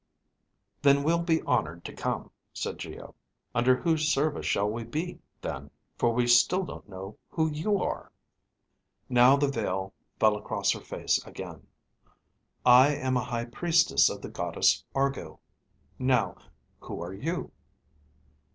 "Then 0.81 1.03
we'll 1.03 1.21
be 1.21 1.43
honored 1.43 1.85
to 1.85 1.93
come," 1.93 2.31
said 2.53 2.79
Geo. 2.79 3.13
"Under 3.53 3.75
whose 3.75 4.07
service 4.07 4.47
shall 4.47 4.67
we 4.67 4.83
be, 4.83 5.19
then, 5.43 5.69
for 5.95 6.11
we 6.11 6.25
still 6.25 6.63
don't 6.65 6.89
know 6.89 7.19
who 7.29 7.51
you 7.51 7.77
are?" 7.77 8.11
Now 9.09 9.37
the 9.37 9.47
veil 9.47 9.93
fell 10.19 10.35
across 10.35 10.71
her 10.71 10.79
face 10.81 11.23
again. 11.23 11.67
"I 12.65 12.95
am 12.95 13.15
a 13.15 13.23
high 13.23 13.45
priestess 13.45 14.09
of 14.09 14.23
the 14.23 14.29
Goddess 14.29 14.83
Argo. 14.95 15.39
Now, 15.99 16.35
who 16.79 16.99
are 16.99 17.13
you?" 17.13 17.51